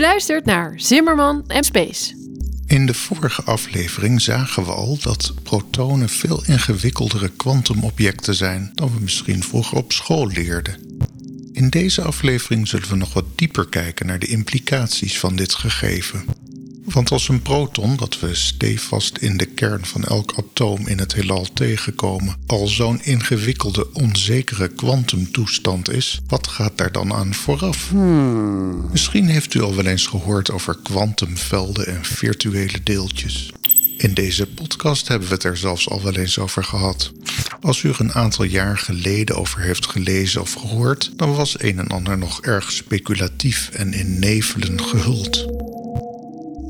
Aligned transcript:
Luistert 0.00 0.44
naar 0.44 0.72
Zimmerman 0.76 1.44
en 1.46 1.64
Space. 1.64 2.14
In 2.66 2.86
de 2.86 2.94
vorige 2.94 3.42
aflevering 3.42 4.20
zagen 4.20 4.64
we 4.64 4.72
al 4.72 4.98
dat 5.02 5.34
protonen 5.42 6.08
veel 6.08 6.42
ingewikkeldere 6.46 7.28
kwantumobjecten 7.28 8.34
zijn 8.34 8.70
dan 8.74 8.94
we 8.94 9.00
misschien 9.00 9.42
vroeger 9.42 9.76
op 9.76 9.92
school 9.92 10.26
leerden. 10.26 10.74
In 11.52 11.68
deze 11.68 12.02
aflevering 12.02 12.68
zullen 12.68 12.88
we 12.88 12.96
nog 12.96 13.12
wat 13.12 13.24
dieper 13.34 13.68
kijken 13.68 14.06
naar 14.06 14.18
de 14.18 14.26
implicaties 14.26 15.18
van 15.18 15.36
dit 15.36 15.54
gegeven. 15.54 16.24
Want 16.84 17.10
als 17.10 17.28
een 17.28 17.42
proton, 17.42 17.96
dat 17.96 18.20
we 18.20 18.34
stevast 18.34 19.16
in 19.16 19.36
de 19.36 19.46
kern 19.46 19.84
van 19.84 20.04
elk 20.04 20.34
atoom 20.36 20.86
in 20.86 20.98
het 20.98 21.14
heelal 21.14 21.46
tegenkomen, 21.54 22.36
al 22.46 22.66
zo'n 22.66 23.02
ingewikkelde, 23.02 23.92
onzekere 23.92 24.68
kwantumtoestand 24.68 25.90
is, 25.90 26.20
wat 26.26 26.46
gaat 26.46 26.78
daar 26.78 26.92
dan 26.92 27.12
aan 27.12 27.34
vooraf? 27.34 27.92
Misschien 28.90 29.26
heeft 29.26 29.54
u 29.54 29.62
al 29.62 29.74
wel 29.74 29.86
eens 29.86 30.06
gehoord 30.06 30.50
over 30.50 30.78
kwantumvelden 30.82 31.86
en 31.86 32.04
virtuele 32.04 32.82
deeltjes. 32.82 33.52
In 33.96 34.14
deze 34.14 34.46
podcast 34.46 35.08
hebben 35.08 35.28
we 35.28 35.34
het 35.34 35.44
er 35.44 35.56
zelfs 35.56 35.88
al 35.88 36.02
wel 36.02 36.14
eens 36.14 36.38
over 36.38 36.64
gehad. 36.64 37.12
Als 37.60 37.82
u 37.82 37.88
er 37.88 38.00
een 38.00 38.12
aantal 38.12 38.44
jaar 38.44 38.78
geleden 38.78 39.36
over 39.36 39.60
heeft 39.60 39.86
gelezen 39.86 40.40
of 40.40 40.52
gehoord, 40.52 41.10
dan 41.16 41.34
was 41.34 41.62
een 41.62 41.78
en 41.78 41.88
ander 41.88 42.18
nog 42.18 42.40
erg 42.42 42.72
speculatief 42.72 43.70
en 43.72 43.92
in 43.92 44.18
nevelen 44.18 44.80
gehuld. 44.82 45.59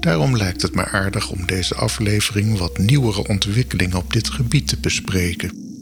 Daarom 0.00 0.36
lijkt 0.36 0.62
het 0.62 0.74
me 0.74 0.84
aardig 0.84 1.30
om 1.30 1.46
deze 1.46 1.74
aflevering 1.74 2.58
wat 2.58 2.78
nieuwere 2.78 3.26
ontwikkelingen 3.26 3.96
op 3.96 4.12
dit 4.12 4.30
gebied 4.30 4.68
te 4.68 4.76
bespreken. 4.76 5.78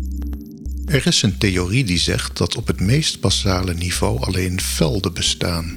Er 0.87 1.07
is 1.07 1.23
een 1.23 1.39
theorie 1.39 1.85
die 1.85 1.99
zegt 1.99 2.37
dat 2.37 2.57
op 2.57 2.67
het 2.67 2.81
meest 2.81 3.21
basale 3.21 3.75
niveau 3.75 4.21
alleen 4.21 4.61
velden 4.61 5.15
bestaan. 5.15 5.77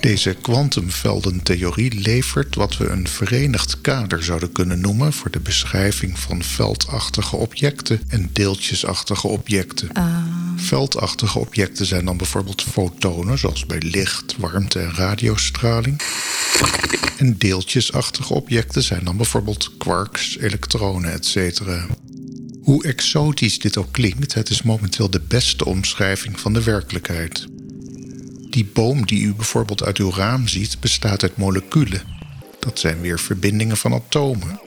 Deze 0.00 0.36
kwantumveldentheorie 0.40 2.00
levert 2.00 2.54
wat 2.54 2.76
we 2.76 2.88
een 2.88 3.08
verenigd 3.08 3.80
kader 3.80 4.24
zouden 4.24 4.52
kunnen 4.52 4.80
noemen 4.80 5.12
voor 5.12 5.30
de 5.30 5.40
beschrijving 5.40 6.18
van 6.18 6.42
veldachtige 6.42 7.36
objecten 7.36 8.00
en 8.08 8.30
deeltjesachtige 8.32 9.26
objecten. 9.26 9.88
Veldachtige 10.60 11.38
objecten 11.38 11.86
zijn 11.86 12.04
dan 12.04 12.16
bijvoorbeeld 12.16 12.62
fotonen, 12.62 13.38
zoals 13.38 13.66
bij 13.66 13.80
licht, 13.80 14.36
warmte 14.36 14.78
en 14.78 14.94
radiostraling. 14.94 16.00
En 17.16 17.38
deeltjesachtige 17.38 18.34
objecten 18.34 18.82
zijn 18.82 19.04
dan 19.04 19.16
bijvoorbeeld 19.16 19.76
quarks, 19.76 20.38
elektronen, 20.38 21.12
etc. 21.12 21.60
Hoe 22.62 22.84
exotisch 22.84 23.58
dit 23.58 23.76
ook 23.76 23.92
klinkt, 23.92 24.34
het 24.34 24.50
is 24.50 24.62
momenteel 24.62 25.10
de 25.10 25.20
beste 25.28 25.64
omschrijving 25.64 26.40
van 26.40 26.52
de 26.52 26.62
werkelijkheid. 26.62 27.46
Die 28.50 28.70
boom 28.72 29.06
die 29.06 29.22
u 29.22 29.34
bijvoorbeeld 29.34 29.84
uit 29.84 29.98
uw 29.98 30.12
raam 30.12 30.48
ziet, 30.48 30.80
bestaat 30.80 31.22
uit 31.22 31.36
moleculen. 31.36 32.02
Dat 32.58 32.78
zijn 32.78 33.00
weer 33.00 33.18
verbindingen 33.18 33.76
van 33.76 33.92
atomen. 33.92 34.60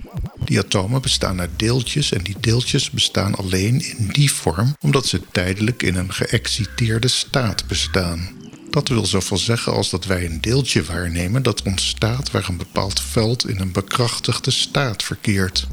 Die 0.52 0.60
atomen 0.60 1.02
bestaan 1.02 1.40
uit 1.40 1.50
deeltjes 1.56 2.12
en 2.12 2.24
die 2.24 2.36
deeltjes 2.40 2.90
bestaan 2.90 3.36
alleen 3.36 3.82
in 3.98 4.10
die 4.12 4.32
vorm 4.32 4.76
omdat 4.80 5.06
ze 5.06 5.22
tijdelijk 5.32 5.84
in 5.84 5.96
een 5.96 6.14
geëxciteerde 6.14 7.08
staat 7.08 7.68
bestaan. 7.68 8.30
Dat 8.70 8.88
wil 8.88 9.06
zoveel 9.06 9.38
zeggen 9.38 9.74
als 9.74 9.90
dat 9.90 10.06
wij 10.06 10.26
een 10.26 10.42
deeltje 10.42 10.84
waarnemen 10.84 11.44
dat 11.44 11.62
ontstaat 11.62 12.32
waar 12.32 12.50
een 12.50 12.58
bepaald 12.58 13.02
veld 13.02 13.50
in 13.50 13.60
een 13.60 13.72
bekrachtigde 13.72 14.52
staat 14.52 15.04
verkeert. 15.04 15.68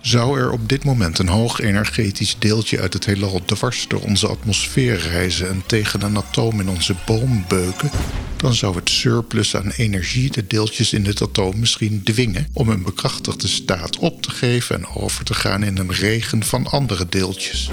Zou 0.00 0.38
er 0.38 0.52
op 0.52 0.68
dit 0.68 0.84
moment 0.84 1.18
een 1.18 1.28
hoog 1.28 1.60
energetisch 1.60 2.36
deeltje 2.38 2.80
uit 2.80 2.92
het 2.92 3.04
heelal 3.04 3.44
dwars 3.44 3.88
door 3.88 4.00
onze 4.00 4.28
atmosfeer 4.28 4.98
reizen 4.98 5.48
en 5.48 5.62
tegen 5.66 6.02
een 6.02 6.16
atoom 6.16 6.60
in 6.60 6.68
onze 6.68 6.94
boom 7.06 7.44
beuken, 7.48 7.90
dan 8.44 8.54
zou 8.54 8.76
het 8.76 8.90
surplus 8.90 9.56
aan 9.56 9.70
energie 9.70 10.30
de 10.30 10.46
deeltjes 10.46 10.92
in 10.92 11.02
dit 11.02 11.22
atoom 11.22 11.58
misschien 11.58 12.02
dwingen 12.02 12.48
om 12.52 12.68
een 12.68 12.82
bekrachtigde 12.82 13.48
staat 13.48 13.98
op 13.98 14.22
te 14.22 14.30
geven 14.30 14.76
en 14.76 14.86
over 14.86 15.24
te 15.24 15.34
gaan 15.34 15.62
in 15.62 15.78
een 15.78 15.92
regen 15.92 16.44
van 16.44 16.66
andere 16.66 17.06
deeltjes. 17.08 17.70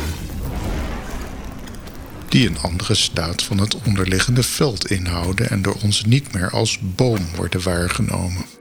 Die 2.28 2.48
een 2.48 2.60
andere 2.60 2.96
staat 2.96 3.44
van 3.44 3.58
het 3.58 3.76
onderliggende 3.86 4.44
veld 4.44 4.92
inhouden 4.92 5.50
en 5.50 5.62
door 5.62 5.78
ons 5.84 6.06
niet 6.06 6.34
meer 6.34 6.50
als 6.50 6.80
boom 6.82 7.28
worden 7.36 7.64
waargenomen. 7.64 8.61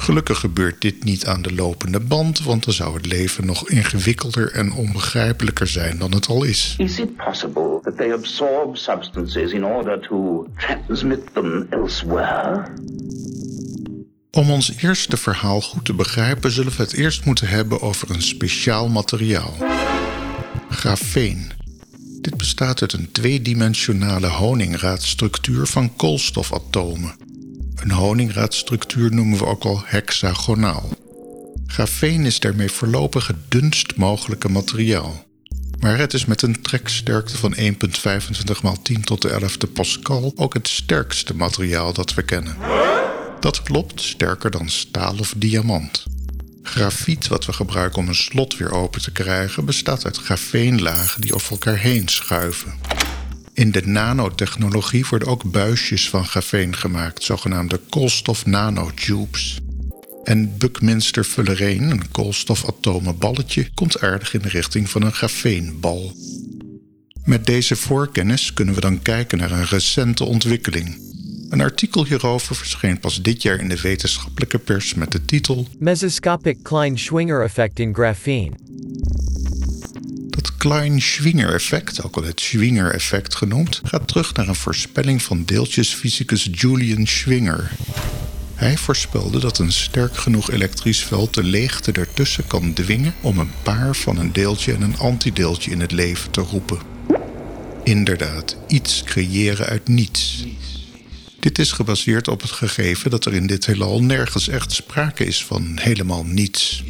Gelukkig 0.00 0.38
gebeurt 0.38 0.80
dit 0.80 1.04
niet 1.04 1.26
aan 1.26 1.42
de 1.42 1.54
lopende 1.54 2.00
band, 2.00 2.42
want 2.42 2.64
dan 2.64 2.74
zou 2.74 2.94
het 2.94 3.06
leven 3.06 3.46
nog 3.46 3.68
ingewikkelder 3.68 4.52
en 4.52 4.72
onbegrijpelijker 4.72 5.66
zijn 5.66 5.98
dan 5.98 6.12
het 6.12 6.26
al 6.26 6.44
is. 6.44 6.74
Is 6.78 6.98
it 6.98 7.16
possible 7.16 7.80
that 7.82 7.96
they 7.96 8.12
absorb 8.12 8.76
substances 8.76 9.52
in 9.52 9.64
order 9.64 10.00
to 10.00 10.46
transmit 10.56 11.20
them 11.32 11.66
elsewhere? 11.70 12.64
Om 14.30 14.50
ons 14.50 14.72
eerste 14.76 15.16
verhaal 15.16 15.60
goed 15.60 15.84
te 15.84 15.94
begrijpen, 15.94 16.50
zullen 16.50 16.72
we 16.76 16.82
het 16.82 16.92
eerst 16.92 17.24
moeten 17.24 17.48
hebben 17.48 17.82
over 17.82 18.10
een 18.10 18.22
speciaal 18.22 18.88
materiaal: 18.88 19.54
grafeen. 20.70 21.52
Dit 22.20 22.36
bestaat 22.36 22.80
uit 22.80 22.92
een 22.92 23.12
tweedimensionale 23.12 24.26
honingraadstructuur 24.26 25.66
van 25.66 25.96
koolstofatomen. 25.96 27.27
Een 27.80 27.90
honingraadstructuur 27.90 29.14
noemen 29.14 29.38
we 29.38 29.46
ook 29.46 29.64
al 29.64 29.82
hexagonaal. 29.84 30.88
Grafeen 31.66 32.26
is 32.26 32.40
daarmee 32.40 32.70
voorlopig 32.70 33.26
het 33.26 33.50
dunst 33.50 33.96
mogelijke 33.96 34.48
materiaal. 34.48 35.26
Maar 35.80 35.98
het 35.98 36.14
is 36.14 36.24
met 36.24 36.42
een 36.42 36.62
treksterkte 36.62 37.36
van 37.36 37.54
1,25 37.56 37.70
x 37.82 38.02
10 38.82 39.00
tot 39.00 39.22
de 39.22 39.40
11e 39.40 39.72
pascal 39.72 40.32
ook 40.36 40.54
het 40.54 40.68
sterkste 40.68 41.36
materiaal 41.36 41.92
dat 41.92 42.14
we 42.14 42.22
kennen. 42.22 42.56
Dat 43.40 43.62
klopt, 43.62 44.00
sterker 44.00 44.50
dan 44.50 44.68
staal 44.68 45.18
of 45.18 45.34
diamant. 45.36 46.04
Grafiet, 46.62 47.28
wat 47.28 47.44
we 47.44 47.52
gebruiken 47.52 47.98
om 47.98 48.08
een 48.08 48.14
slot 48.14 48.56
weer 48.56 48.72
open 48.72 49.02
te 49.02 49.12
krijgen, 49.12 49.64
bestaat 49.64 50.04
uit 50.04 50.16
grafeenlagen 50.16 51.20
die 51.20 51.34
over 51.34 51.50
elkaar 51.50 51.78
heen 51.78 52.08
schuiven. 52.08 52.72
In 53.58 53.70
de 53.70 53.86
nanotechnologie 53.86 55.06
worden 55.10 55.28
ook 55.28 55.50
buisjes 55.50 56.08
van 56.08 56.24
grafeen 56.24 56.76
gemaakt, 56.76 57.22
zogenaamde 57.22 57.80
koolstof-nanotubes. 57.88 59.58
En 60.24 60.58
Buckminster 60.58 61.24
fullereen, 61.24 61.82
een 61.82 62.10
koolstofatomen 62.10 63.18
balletje, 63.18 63.68
komt 63.74 64.00
aardig 64.00 64.34
in 64.34 64.40
de 64.40 64.48
richting 64.48 64.90
van 64.90 65.02
een 65.02 65.12
grafeenbal. 65.12 66.12
Met 67.24 67.46
deze 67.46 67.76
voorkennis 67.76 68.52
kunnen 68.52 68.74
we 68.74 68.80
dan 68.80 69.02
kijken 69.02 69.38
naar 69.38 69.50
een 69.50 69.66
recente 69.66 70.24
ontwikkeling. 70.24 71.00
Een 71.48 71.60
artikel 71.60 72.04
hierover 72.04 72.56
verscheen 72.56 73.00
pas 73.00 73.22
dit 73.22 73.42
jaar 73.42 73.60
in 73.60 73.68
de 73.68 73.80
wetenschappelijke 73.80 74.58
pers 74.58 74.94
met 74.94 75.12
de 75.12 75.24
titel 75.24 75.66
Mesoscopic 75.78 76.58
Klein-Schwinger 76.62 77.42
effect 77.42 77.78
in 77.78 77.94
graphene. 77.94 78.67
Het 80.38 80.56
Klein-Schwinger-effect, 80.56 82.02
ook 82.02 82.14
wel 82.14 82.24
het 82.24 82.40
Schwinger-effect 82.40 83.34
genoemd, 83.34 83.80
gaat 83.84 84.08
terug 84.08 84.34
naar 84.34 84.48
een 84.48 84.54
voorspelling 84.54 85.22
van 85.22 85.44
deeltjesfysicus 85.44 86.48
Julian 86.52 87.06
Schwinger. 87.06 87.70
Hij 88.54 88.76
voorspelde 88.76 89.40
dat 89.40 89.58
een 89.58 89.72
sterk 89.72 90.16
genoeg 90.16 90.50
elektrisch 90.50 91.04
veld 91.04 91.34
de 91.34 91.42
leegte 91.42 91.92
ertussen 91.92 92.46
kan 92.46 92.72
dwingen 92.72 93.14
om 93.20 93.38
een 93.38 93.50
paar 93.62 93.96
van 93.96 94.18
een 94.18 94.32
deeltje 94.32 94.72
en 94.72 94.82
een 94.82 94.98
antideeltje 94.98 95.70
in 95.70 95.80
het 95.80 95.92
leven 95.92 96.30
te 96.30 96.40
roepen. 96.40 96.78
Inderdaad, 97.84 98.56
iets 98.68 99.02
creëren 99.04 99.66
uit 99.66 99.88
niets. 99.88 100.44
Dit 101.40 101.58
is 101.58 101.72
gebaseerd 101.72 102.28
op 102.28 102.40
het 102.40 102.50
gegeven 102.50 103.10
dat 103.10 103.24
er 103.24 103.34
in 103.34 103.46
dit 103.46 103.66
heelal 103.66 104.02
nergens 104.02 104.48
echt 104.48 104.72
sprake 104.72 105.24
is 105.24 105.44
van 105.44 105.78
helemaal 105.80 106.24
niets. 106.24 106.82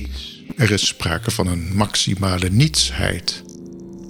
Er 0.58 0.70
is 0.70 0.86
sprake 0.86 1.30
van 1.30 1.46
een 1.46 1.70
maximale 1.74 2.50
nietsheid. 2.50 3.42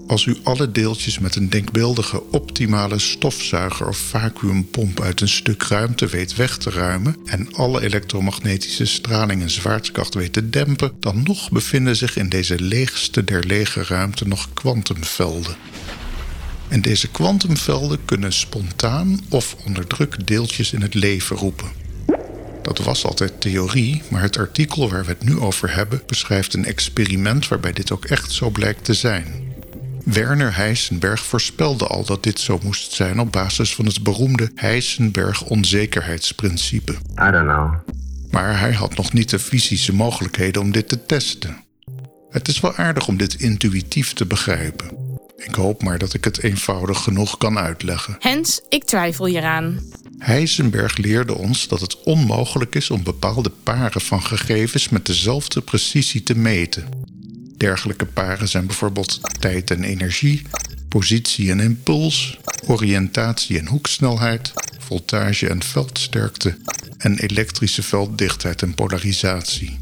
Als 0.06 0.24
u 0.24 0.36
alle 0.42 0.72
deeltjes 0.72 1.18
met 1.18 1.36
een 1.36 1.48
denkbeeldige 1.48 2.22
optimale 2.30 2.98
stofzuiger 2.98 3.88
of 3.88 3.98
vacuümpomp 3.98 5.00
uit 5.00 5.20
een 5.20 5.28
stuk 5.28 5.62
ruimte 5.62 6.06
weet 6.06 6.36
weg 6.36 6.56
te 6.56 6.70
ruimen 6.70 7.16
en 7.24 7.54
alle 7.54 7.82
elektromagnetische 7.82 8.84
straling 8.84 9.42
en 9.42 9.50
zwaartekracht 9.50 10.14
weet 10.14 10.32
te 10.32 10.50
dempen, 10.50 10.92
dan 11.00 11.22
nog 11.22 11.50
bevinden 11.50 11.96
zich 11.96 12.16
in 12.16 12.28
deze 12.28 12.60
leegste 12.60 13.24
der 13.24 13.44
lege 13.44 13.84
ruimte 13.84 14.28
nog 14.28 14.48
kwantumvelden. 14.54 15.56
En 16.68 16.82
deze 16.82 17.08
kwantumvelden 17.08 18.04
kunnen 18.04 18.32
spontaan 18.32 19.20
of 19.28 19.56
onder 19.64 19.86
druk 19.86 20.26
deeltjes 20.26 20.72
in 20.72 20.82
het 20.82 20.94
leven 20.94 21.36
roepen. 21.36 21.87
Dat 22.68 22.78
was 22.78 23.04
altijd 23.04 23.40
theorie, 23.40 24.02
maar 24.08 24.22
het 24.22 24.38
artikel 24.38 24.90
waar 24.90 25.04
we 25.04 25.08
het 25.08 25.24
nu 25.24 25.38
over 25.38 25.74
hebben 25.74 26.02
beschrijft 26.06 26.54
een 26.54 26.64
experiment 26.64 27.48
waarbij 27.48 27.72
dit 27.72 27.90
ook 27.90 28.04
echt 28.04 28.32
zo 28.32 28.50
blijkt 28.50 28.84
te 28.84 28.94
zijn. 28.94 29.54
Werner 30.04 30.56
Heisenberg 30.56 31.22
voorspelde 31.22 31.86
al 31.86 32.04
dat 32.04 32.22
dit 32.22 32.40
zo 32.40 32.58
moest 32.62 32.92
zijn 32.92 33.20
op 33.20 33.32
basis 33.32 33.74
van 33.74 33.86
het 33.86 34.02
beroemde 34.02 34.50
Heisenberg-onzekerheidsprincipe. 34.54 36.92
I 36.92 37.30
don't 37.30 37.48
know. 37.48 37.74
Maar 38.30 38.60
hij 38.60 38.72
had 38.72 38.96
nog 38.96 39.12
niet 39.12 39.30
de 39.30 39.38
fysische 39.38 39.94
mogelijkheden 39.94 40.62
om 40.62 40.72
dit 40.72 40.88
te 40.88 41.06
testen. 41.06 41.64
Het 42.30 42.48
is 42.48 42.60
wel 42.60 42.74
aardig 42.74 43.08
om 43.08 43.16
dit 43.16 43.34
intuïtief 43.34 44.12
te 44.12 44.26
begrijpen. 44.26 44.86
Ik 45.36 45.54
hoop 45.54 45.82
maar 45.82 45.98
dat 45.98 46.14
ik 46.14 46.24
het 46.24 46.42
eenvoudig 46.42 47.02
genoeg 47.02 47.38
kan 47.38 47.58
uitleggen. 47.58 48.16
Hens, 48.18 48.60
ik 48.68 48.84
twijfel 48.84 49.26
hieraan. 49.26 49.80
Heisenberg 50.18 50.96
leerde 50.96 51.34
ons 51.34 51.68
dat 51.68 51.80
het 51.80 52.02
onmogelijk 52.02 52.74
is 52.74 52.90
om 52.90 53.02
bepaalde 53.02 53.50
paren 53.62 54.00
van 54.00 54.22
gegevens 54.22 54.88
met 54.88 55.06
dezelfde 55.06 55.60
precisie 55.60 56.22
te 56.22 56.34
meten. 56.34 56.88
Dergelijke 57.56 58.06
paren 58.06 58.48
zijn 58.48 58.66
bijvoorbeeld 58.66 59.20
tijd 59.40 59.70
en 59.70 59.84
energie, 59.84 60.42
positie 60.88 61.50
en 61.50 61.60
impuls, 61.60 62.38
oriëntatie 62.66 63.58
en 63.58 63.66
hoeksnelheid, 63.66 64.52
voltage 64.78 65.48
en 65.48 65.62
veldsterkte 65.62 66.58
en 66.98 67.18
elektrische 67.18 67.82
velddichtheid 67.82 68.62
en 68.62 68.74
polarisatie. 68.74 69.78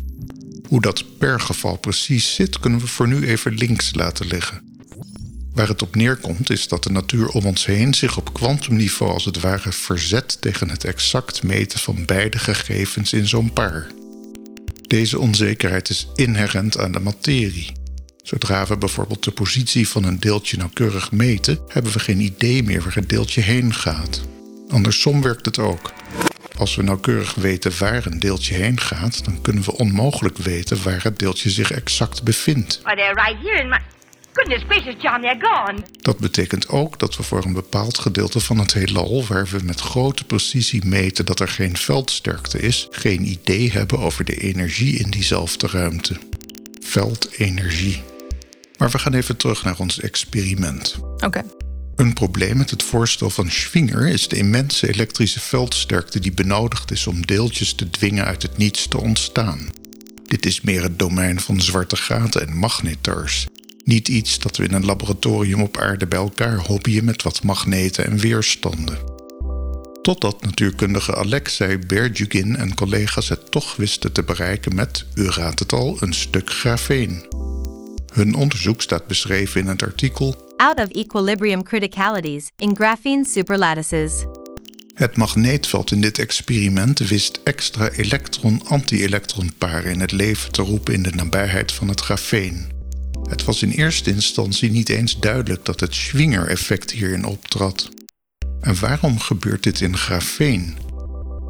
Hoe 0.69 0.81
dat 0.81 1.19
per 1.19 1.41
geval 1.41 1.77
precies 1.77 2.35
zit, 2.35 2.59
kunnen 2.59 2.81
we 2.81 2.87
voor 2.87 3.09
nu 3.09 3.27
even 3.27 3.55
links 3.55 3.95
laten 3.95 4.27
liggen. 4.27 4.66
Waar 5.57 5.69
het 5.69 5.83
op 5.83 5.95
neerkomt 5.95 6.51
is 6.51 6.69
dat 6.69 6.83
de 6.83 6.91
natuur 6.91 7.29
om 7.29 7.45
ons 7.45 7.67
heen 7.67 7.95
zich 7.95 8.17
op 8.17 8.35
kwantumniveau 8.35 9.13
als 9.13 9.25
het 9.25 9.41
ware 9.41 9.73
verzet 9.73 10.41
tegen 10.41 10.71
het 10.71 10.85
exact 10.85 11.43
meten 11.43 11.79
van 11.79 12.05
beide 12.05 12.39
gegevens 12.39 13.13
in 13.13 13.27
zo'n 13.27 13.53
paar. 13.53 13.87
Deze 14.87 15.19
onzekerheid 15.19 15.89
is 15.89 16.09
inherent 16.15 16.79
aan 16.79 16.93
de 16.93 17.01
materie. 17.01 17.73
Zodra 18.23 18.67
we 18.67 18.77
bijvoorbeeld 18.77 19.25
de 19.25 19.31
positie 19.31 19.89
van 19.89 20.05
een 20.05 20.21
deeltje 20.21 20.57
nauwkeurig 20.57 21.13
meten, 21.13 21.59
hebben 21.69 21.93
we 21.93 21.99
geen 21.99 22.21
idee 22.21 22.63
meer 22.63 22.83
waar 22.83 22.95
het 22.95 23.09
deeltje 23.09 23.41
heen 23.41 23.75
gaat. 23.75 24.23
Andersom 24.69 25.23
werkt 25.23 25.47
het 25.47 25.59
ook. 25.59 25.93
Als 26.57 26.77
we 26.77 26.83
nauwkeurig 26.83 27.35
weten 27.35 27.73
waar 27.79 28.07
een 28.07 28.21
deeltje 28.21 28.55
heen 28.55 28.81
gaat, 28.81 29.25
dan 29.25 29.41
kunnen 29.41 29.63
we 29.63 29.77
onmogelijk 29.77 30.39
weten 30.39 30.83
waar 30.83 31.03
het 31.03 31.19
deeltje 31.19 31.51
zich 31.51 31.71
exact 31.71 32.23
bevindt. 32.23 32.81
Goodness 34.37 34.65
gracious, 34.69 35.03
John, 35.03 35.21
they're 35.21 35.41
gone. 35.41 35.79
Dat 36.01 36.19
betekent 36.19 36.69
ook 36.69 36.99
dat 36.99 37.17
we 37.17 37.23
voor 37.23 37.45
een 37.45 37.53
bepaald 37.53 37.99
gedeelte 37.99 38.41
van 38.41 38.59
het 38.59 38.73
heelal, 38.73 39.27
waar 39.27 39.47
we 39.47 39.59
met 39.65 39.81
grote 39.81 40.25
precisie 40.25 40.85
meten 40.85 41.27
dat 41.27 41.41
er 41.41 41.49
geen 41.49 41.77
veldsterkte 41.77 42.59
is, 42.59 42.89
geen 42.91 43.31
idee 43.31 43.73
hebben 43.73 43.99
over 43.99 44.25
de 44.25 44.37
energie 44.37 44.99
in 44.99 45.11
diezelfde 45.11 45.67
ruimte. 45.67 46.17
Veldenergie. 46.81 48.03
Maar 48.79 48.91
we 48.91 48.99
gaan 48.99 49.15
even 49.15 49.37
terug 49.37 49.65
naar 49.65 49.79
ons 49.79 50.01
experiment. 50.01 50.97
Oké. 51.25 51.43
Een 51.95 52.13
probleem 52.13 52.57
met 52.57 52.71
het 52.71 52.83
voorstel 52.83 53.31
van 53.31 53.51
Schwinger 53.51 54.09
is 54.09 54.29
de 54.29 54.37
immense 54.37 54.89
elektrische 54.89 55.41
veldsterkte 55.41 56.21
die 56.21 56.33
benodigd 56.33 56.91
is 56.91 57.07
om 57.07 57.27
deeltjes 57.27 57.75
te 57.75 57.91
dwingen 57.91 58.25
uit 58.25 58.43
het 58.43 58.57
niets 58.57 58.89
te 58.89 59.01
ontstaan. 59.01 59.69
Dit 60.27 60.47
is 60.47 60.61
meer 60.61 60.83
het 60.83 60.99
domein 60.99 61.41
van 61.41 61.61
zwarte 61.61 61.97
gaten 61.97 62.47
en 62.47 62.57
magnetars. 62.57 63.47
Niet 63.87 64.09
iets 64.09 64.39
dat 64.39 64.57
we 64.57 64.65
in 64.65 64.73
een 64.73 64.85
laboratorium 64.85 65.63
op 65.63 65.77
aarde 65.77 66.07
bij 66.07 66.19
elkaar 66.19 66.57
hobbyen 66.57 67.05
met 67.05 67.23
wat 67.23 67.43
magneten 67.43 68.07
en 68.07 68.19
weerstanden. 68.19 68.99
Totdat 70.03 70.43
natuurkundige 70.43 71.17
Alexei 71.17 71.79
Berjugin 71.79 72.57
en 72.57 72.75
collega's 72.75 73.29
het 73.29 73.51
toch 73.51 73.77
wisten 73.77 74.13
te 74.13 74.23
bereiken 74.23 74.75
met, 74.75 75.05
u 75.15 75.29
raadt 75.29 75.59
het 75.59 75.73
al, 75.73 75.97
een 76.01 76.13
stuk 76.13 76.51
grafeen. 76.51 77.27
Hun 78.13 78.35
onderzoek 78.35 78.83
staat 78.83 79.07
beschreven 79.07 79.61
in 79.61 79.67
het 79.67 79.83
artikel 79.83 80.55
out 80.57 80.79
of 80.79 80.89
equilibrium 80.89 81.63
criticalities 81.63 82.51
in 82.57 82.77
graphene 82.77 83.25
superlattices. 83.25 84.25
Het 84.95 85.17
magneetveld 85.17 85.91
in 85.91 86.01
dit 86.01 86.19
experiment 86.19 86.99
wist 86.99 87.41
extra 87.45 87.91
elektron-anti-elektronparen 87.91 89.93
in 89.93 90.01
het 90.01 90.13
leven 90.13 90.53
te 90.53 90.63
roepen 90.63 90.95
in 90.95 91.03
de 91.03 91.13
nabijheid 91.15 91.73
van 91.73 91.89
het 91.89 92.01
grafeen. 92.01 92.76
Het 93.29 93.45
was 93.45 93.63
in 93.63 93.71
eerste 93.71 94.11
instantie 94.11 94.71
niet 94.71 94.89
eens 94.89 95.19
duidelijk 95.19 95.65
dat 95.65 95.81
het 95.81 95.95
Schwinger-effect 95.95 96.91
hierin 96.91 97.25
optrad. 97.25 97.89
En 98.61 98.81
waarom 98.81 99.19
gebeurt 99.21 99.63
dit 99.63 99.81
in 99.81 99.97
grafeen? 99.97 100.77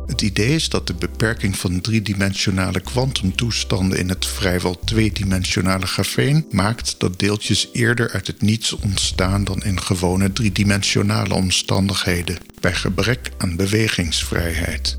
Het 0.06 0.23
idee 0.23 0.55
is 0.55 0.69
dat 0.69 0.87
de 0.87 0.94
beperking 0.94 1.56
van 1.56 1.81
driedimensionale 1.81 2.81
kwantumtoestanden 2.81 3.99
in 3.99 4.08
het 4.08 4.26
vrijwel 4.26 4.81
tweedimensionale 4.84 5.87
grafeen 5.87 6.46
maakt 6.50 6.94
dat 6.99 7.19
deeltjes 7.19 7.69
eerder 7.73 8.11
uit 8.11 8.26
het 8.26 8.43
niets 8.43 8.72
ontstaan 8.72 9.44
dan 9.44 9.62
in 9.62 9.81
gewone 9.81 10.32
driedimensionale 10.32 11.34
omstandigheden, 11.34 12.38
bij 12.61 12.75
gebrek 12.75 13.31
aan 13.38 13.56
bewegingsvrijheid. 13.56 14.99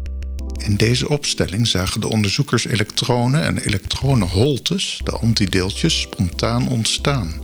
In 0.57 0.75
deze 0.75 1.09
opstelling 1.09 1.67
zagen 1.67 2.01
de 2.01 2.07
onderzoekers 2.07 2.65
elektronen 2.65 3.43
en 3.43 3.57
elektronenholtes, 3.57 5.01
de 5.03 5.11
antideeltjes, 5.11 6.01
spontaan 6.01 6.67
ontstaan. 6.69 7.41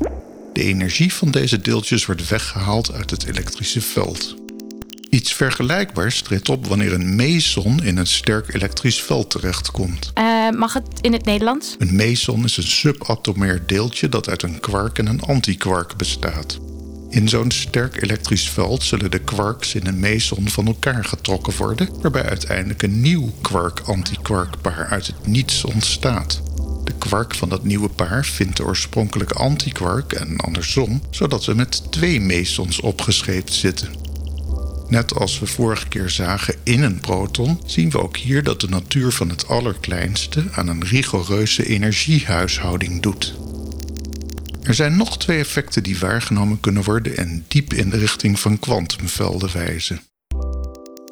De 0.54 0.64
energie 0.64 1.14
van 1.14 1.32
deze 1.32 1.62
deeltjes 1.62 2.06
wordt 2.06 2.30
weggehaald 2.30 2.92
uit 2.92 3.10
het 3.10 3.26
elektrische 3.26 3.82
veld. 3.82 4.36
Iets 5.10 5.34
vergelijkbaars 5.34 6.22
treedt 6.22 6.50
op 6.50 6.68
wanneer 6.68 6.94
een 6.94 7.16
meson 7.16 7.84
in 7.84 7.98
een 7.98 8.08
sterk 8.08 8.54
elektrisch 8.54 9.02
veld 9.02 9.30
terechtkomt. 9.30 10.12
Eh, 10.14 10.50
mag 10.50 10.74
het 10.74 10.88
in 11.02 11.14
het 11.14 11.26
Nederlands? 11.26 11.76
Een 11.80 11.96
meson 11.96 12.44
is 12.44 12.58
een 12.58 12.64
subatomair 12.64 13.64
deeltje 13.66 14.10
dat 14.10 14.30
uit 14.30 14.44
een 14.44 14.60
kwark 14.60 14.98
en 14.98 15.08
een 15.08 15.22
antikwark 15.22 15.98
bestaat. 15.98 16.60
In 17.14 17.30
zo'n 17.30 17.52
sterk 17.52 18.02
elektrisch 18.02 18.50
veld 18.50 18.84
zullen 18.84 19.12
de 19.12 19.20
quarks 19.20 19.76
in 19.76 19.88
een 19.88 20.00
meson 20.00 20.50
van 20.50 20.68
elkaar 20.68 21.06
getrokken 21.06 21.54
worden, 21.58 21.90
waarbij 22.02 22.24
uiteindelijk 22.24 22.82
een 22.82 23.02
nieuw 23.02 23.32
quark-antikwarkpaar 23.42 24.88
uit 24.88 25.08
het 25.08 25.28
niets 25.28 25.64
ontstaat. 25.64 26.42
De 26.84 26.94
kwark 26.98 27.36
van 27.36 27.50
dat 27.50 27.64
nieuwe 27.64 27.90
paar 27.90 28.26
vindt 28.26 28.58
de 28.58 28.66
oorspronkelijke 28.66 29.34
antikwark 29.34 30.14
en 30.14 30.38
andersom, 30.38 31.02
zodat 31.10 31.46
we 31.46 31.54
met 31.54 31.92
twee 31.92 32.22
mesons 32.22 32.80
opgescheept 32.80 33.54
zitten. 33.54 33.90
Net 34.88 35.16
als 35.16 35.40
we 35.40 35.46
vorige 35.46 35.88
keer 35.88 36.10
zagen 36.10 36.56
in 36.64 36.84
een 36.84 37.00
proton, 37.00 37.60
zien 37.66 37.90
we 37.90 38.02
ook 38.02 38.18
hier 38.18 38.44
dat 38.44 38.62
de 38.62 38.70
natuur 38.70 39.12
van 39.12 39.30
het 39.30 39.48
allerkleinste 39.48 40.44
aan 40.52 40.68
een 40.68 40.84
rigoureuze 40.84 41.66
energiehuishouding 41.66 43.02
doet. 43.02 43.36
Er 44.64 44.74
zijn 44.74 44.98
nog 44.98 45.18
twee 45.18 45.40
effecten 45.40 45.84
die 45.84 46.00
waargenomen 46.00 46.60
kunnen 46.60 46.84
worden 46.84 47.18
en 47.18 47.46
diep 47.48 47.74
in 47.74 47.90
de 47.90 47.98
richting 47.98 48.40
van 48.40 48.60
kwantumvelden 48.60 49.54
wijzen. 49.54 50.02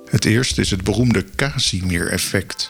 Het 0.06 0.26
eerste 0.26 0.62
is 0.62 0.72
het 0.72 0.84
beroemde 0.84 1.26
Casimir-effect. 1.36 2.70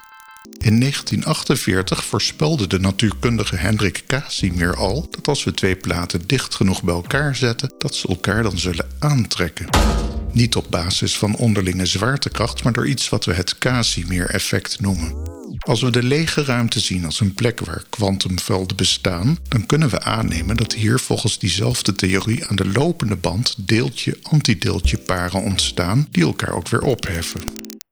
In 0.58 0.80
1948 0.80 2.06
voorspelde 2.06 2.68
de 2.68 2.80
natuurkundige 2.80 3.56
Hendrik 3.56 4.04
Casimir 4.08 4.76
al 4.76 5.08
dat 5.12 5.28
als 5.28 5.44
we 5.44 5.54
twee 5.54 5.76
platen 5.76 6.22
dicht 6.28 6.56
genoeg 6.56 6.84
bij 6.84 6.94
elkaar 6.94 7.36
zetten, 7.36 7.74
dat 7.78 7.96
ze 7.96 8.08
elkaar 8.08 8.44
dan 8.44 8.58
zullen 8.58 8.88
aantrekken. 9.00 9.68
Niet 10.34 10.56
op 10.56 10.66
basis 10.70 11.18
van 11.18 11.36
onderlinge 11.36 11.86
zwaartekracht, 11.86 12.64
maar 12.64 12.74
door 12.74 12.88
iets 12.88 13.10
wat 13.10 13.26
we 13.26 13.34
het 13.34 13.58
Casimir-effect 13.58 14.80
noemen. 14.80 15.30
Als 15.60 15.82
we 15.82 15.90
de 15.90 16.04
lege 16.04 16.44
ruimte 16.44 16.80
zien 16.80 17.06
als 17.06 17.20
een 17.20 17.34
plek 17.34 17.60
waar 17.60 17.84
kwantumvelden 17.90 18.78
bestaan, 18.78 19.38
dan 19.48 19.66
kunnen 19.66 19.90
we 19.90 20.02
aannemen 20.02 20.58
dat 20.58 20.74
hier 20.74 21.00
volgens 21.00 21.40
diezelfde 21.40 21.96
theorie 21.96 22.46
aan 22.46 22.56
de 22.56 22.68
lopende 22.68 23.16
band 23.16 23.56
deeltje-antideeltje 23.58 24.98
paren 24.98 25.42
ontstaan 25.42 26.08
die 26.12 26.24
elkaar 26.24 26.54
ook 26.54 26.68
weer 26.68 26.82
opheffen. 26.82 27.42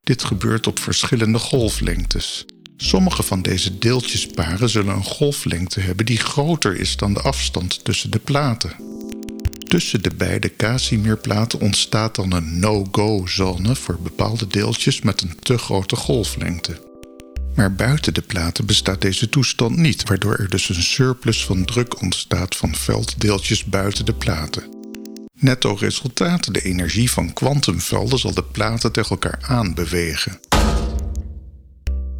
Dit 0.03 0.23
gebeurt 0.23 0.67
op 0.67 0.79
verschillende 0.79 1.39
golflengtes. 1.39 2.45
Sommige 2.77 3.23
van 3.23 3.41
deze 3.41 3.77
deeltjesparen 3.77 4.69
zullen 4.69 4.95
een 4.95 5.03
golflengte 5.03 5.79
hebben 5.79 6.05
die 6.05 6.19
groter 6.19 6.79
is 6.79 6.97
dan 6.97 7.13
de 7.13 7.21
afstand 7.21 7.83
tussen 7.83 8.11
de 8.11 8.19
platen. 8.19 8.88
Tussen 9.69 10.03
de 10.03 10.11
beide 10.17 10.55
Casimirplaten 10.55 11.59
ontstaat 11.59 12.15
dan 12.15 12.31
een 12.31 12.59
no-go-zone 12.59 13.75
voor 13.75 13.99
bepaalde 13.99 14.47
deeltjes 14.47 15.01
met 15.01 15.21
een 15.21 15.39
te 15.39 15.57
grote 15.57 15.95
golflengte. 15.95 16.81
Maar 17.55 17.73
buiten 17.73 18.13
de 18.13 18.21
platen 18.21 18.65
bestaat 18.65 19.01
deze 19.01 19.29
toestand 19.29 19.77
niet, 19.77 20.07
waardoor 20.07 20.35
er 20.35 20.49
dus 20.49 20.69
een 20.69 20.83
surplus 20.83 21.45
van 21.45 21.65
druk 21.65 22.01
ontstaat 22.01 22.55
van 22.55 22.75
velddeeltjes 22.75 23.65
buiten 23.65 24.05
de 24.05 24.13
platen. 24.13 24.63
Netto 25.33 25.73
resultaat: 25.73 26.53
de 26.53 26.61
energie 26.61 27.11
van 27.11 27.33
kwantumvelden 27.33 28.19
zal 28.19 28.33
de 28.33 28.43
platen 28.43 28.91
tegen 28.91 29.09
elkaar 29.09 29.39
aanbewegen. 29.41 30.39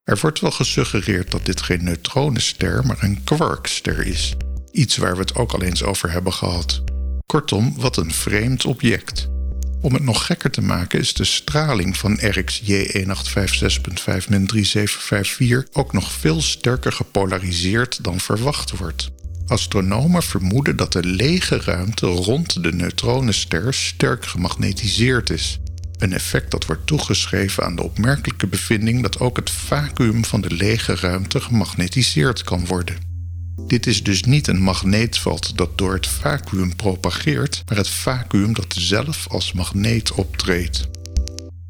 Er 0.02 0.18
wordt 0.20 0.40
wel 0.40 0.50
gesuggereerd 0.50 1.30
dat 1.30 1.46
dit 1.46 1.62
geen 1.62 1.84
neutronenster, 1.84 2.86
maar 2.86 3.02
een 3.02 3.24
quarkster 3.24 4.06
is. 4.06 4.36
Iets 4.70 4.96
waar 4.96 5.14
we 5.14 5.20
het 5.20 5.34
ook 5.34 5.52
al 5.52 5.62
eens 5.62 5.82
over 5.82 6.10
hebben 6.10 6.32
gehad. 6.32 6.82
Kortom, 7.26 7.74
wat 7.76 7.96
een 7.96 8.12
vreemd 8.12 8.64
object. 8.64 9.28
Om 9.80 9.94
het 9.94 10.02
nog 10.02 10.26
gekker 10.26 10.50
te 10.50 10.60
maken 10.60 10.98
is 10.98 11.14
de 11.14 11.24
straling 11.24 11.96
van 11.96 12.18
RxJ 12.20 13.04
1856.5-3754 13.06 13.12
ook 15.72 15.92
nog 15.92 16.12
veel 16.12 16.40
sterker 16.40 16.92
gepolariseerd 16.92 18.04
dan 18.04 18.20
verwacht 18.20 18.70
wordt. 18.70 19.10
Astronomen 19.48 20.22
vermoeden 20.22 20.76
dat 20.76 20.92
de 20.92 21.04
lege 21.04 21.60
ruimte 21.64 22.06
rond 22.06 22.62
de 22.62 22.72
neutronenster 22.72 23.74
sterk 23.74 24.26
gemagnetiseerd 24.26 25.30
is. 25.30 25.60
Een 25.98 26.12
effect 26.12 26.50
dat 26.50 26.66
wordt 26.66 26.86
toegeschreven 26.86 27.64
aan 27.64 27.76
de 27.76 27.82
opmerkelijke 27.82 28.46
bevinding 28.46 29.02
dat 29.02 29.20
ook 29.20 29.36
het 29.36 29.50
vacuüm 29.50 30.24
van 30.24 30.40
de 30.40 30.50
lege 30.50 30.94
ruimte 30.94 31.40
gemagnetiseerd 31.40 32.42
kan 32.42 32.66
worden. 32.66 32.96
Dit 33.66 33.86
is 33.86 34.02
dus 34.02 34.22
niet 34.22 34.46
een 34.46 34.62
magneetveld 34.62 35.56
dat 35.56 35.78
door 35.78 35.94
het 35.94 36.06
vacuüm 36.06 36.76
propageert, 36.76 37.62
maar 37.68 37.76
het 37.76 37.88
vacuüm 37.88 38.54
dat 38.54 38.74
zelf 38.78 39.26
als 39.28 39.52
magneet 39.52 40.12
optreedt. 40.12 40.88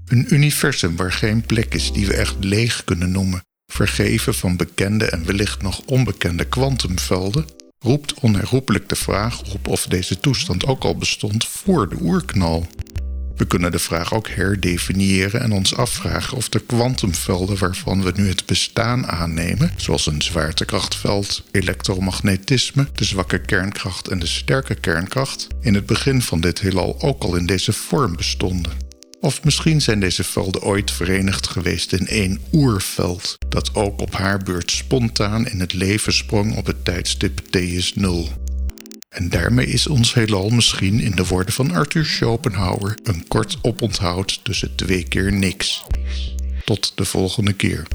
Een 0.07 0.35
universum 0.35 0.97
waar 0.97 1.13
geen 1.13 1.43
plek 1.43 1.75
is 1.75 1.93
die 1.93 2.07
we 2.07 2.15
echt 2.15 2.37
leeg 2.41 2.85
kunnen 2.85 3.11
noemen, 3.11 3.43
vergeven 3.73 4.35
van 4.35 4.57
bekende 4.57 5.05
en 5.05 5.27
wellicht 5.27 5.63
nog 5.63 5.81
onbekende 5.87 6.45
kwantumvelden, 6.45 7.45
roept 7.79 8.15
onherroepelijk 8.15 8.89
de 8.89 8.97
vraag 8.97 9.43
op 9.53 9.69
of 9.69 9.87
deze 9.87 10.21
toestand 10.21 10.67
ook 10.67 10.85
al 10.85 10.97
bestond 10.97 11.47
voor 11.47 11.89
de 11.89 11.97
oerknal. 12.01 12.67
We 13.37 13.47
kunnen 13.47 13.73
de 13.73 13.79
vraag 13.79 14.15
ook 14.15 14.29
herdefiniëren 14.29 15.41
en 15.41 15.53
ons 15.53 15.77
afvragen 15.77 16.37
of 16.37 16.49
de 16.49 16.61
kwantumvelden 16.61 17.59
waarvan 17.59 18.03
we 18.03 18.13
nu 18.15 18.29
het 18.29 18.47
bestaan 18.47 19.07
aannemen, 19.07 19.73
zoals 19.77 20.07
een 20.07 20.23
zwaartekrachtveld, 20.23 21.45
elektromagnetisme, 21.51 22.89
de 22.93 23.05
zwakke 23.05 23.41
kernkracht 23.41 24.09
en 24.09 24.19
de 24.19 24.27
sterke 24.27 24.75
kernkracht, 24.75 25.47
in 25.61 25.75
het 25.75 25.87
begin 25.87 26.23
van 26.23 26.41
dit 26.41 26.61
heelal 26.61 27.01
ook 27.01 27.23
al 27.23 27.37
in 27.37 27.47
deze 27.47 27.73
vorm 27.73 28.17
bestonden. 28.17 28.88
Of 29.21 29.45
misschien 29.45 29.81
zijn 29.81 30.01
deze 30.01 30.25
velden 30.25 30.63
ooit 30.63 30.91
verenigd 30.91 31.49
geweest 31.49 31.93
in 31.93 32.07
één 32.07 32.41
oerveld, 32.53 33.37
dat 33.49 33.75
ook 33.75 34.01
op 34.01 34.15
haar 34.15 34.39
beurt 34.39 34.71
spontaan 34.71 35.47
in 35.47 35.61
het 35.61 35.73
leven 35.73 36.13
sprong 36.13 36.57
op 36.57 36.67
het 36.67 36.85
tijdstip 36.85 37.39
T 37.51 37.57
is 37.57 37.95
0. 37.95 38.29
En 39.09 39.29
daarmee 39.29 39.67
is 39.67 39.87
ons 39.87 40.15
heelal 40.15 40.49
misschien 40.49 41.01
in 41.01 41.11
de 41.11 41.27
woorden 41.27 41.55
van 41.55 41.71
Arthur 41.71 42.05
Schopenhauer 42.05 42.99
een 43.03 43.29
kort 43.29 43.59
oponthoud 43.63 44.45
tussen 44.45 44.75
twee 44.77 45.03
keer 45.03 45.33
niks. 45.33 45.85
Tot 46.65 46.93
de 46.95 47.05
volgende 47.05 47.53
keer. 47.53 47.87